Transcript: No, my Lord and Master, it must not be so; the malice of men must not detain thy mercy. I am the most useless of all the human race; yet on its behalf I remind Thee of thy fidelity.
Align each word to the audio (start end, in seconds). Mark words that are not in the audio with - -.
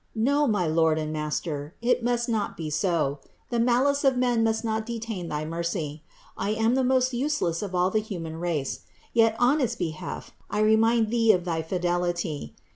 No, 0.15 0.47
my 0.47 0.65
Lord 0.65 0.97
and 0.97 1.13
Master, 1.13 1.75
it 1.79 2.03
must 2.03 2.27
not 2.27 2.57
be 2.57 2.71
so; 2.71 3.19
the 3.51 3.59
malice 3.59 4.03
of 4.03 4.17
men 4.17 4.43
must 4.43 4.63
not 4.65 4.83
detain 4.83 5.29
thy 5.29 5.45
mercy. 5.45 6.01
I 6.35 6.53
am 6.55 6.73
the 6.73 6.83
most 6.83 7.13
useless 7.13 7.61
of 7.61 7.75
all 7.75 7.91
the 7.91 7.99
human 8.01 8.37
race; 8.37 8.79
yet 9.13 9.35
on 9.37 9.61
its 9.61 9.75
behalf 9.75 10.31
I 10.49 10.61
remind 10.61 11.11
Thee 11.11 11.31
of 11.33 11.45
thy 11.45 11.61
fidelity. 11.61 12.55